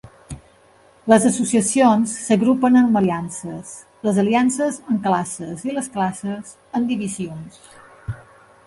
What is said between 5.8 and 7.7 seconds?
classes en divisions.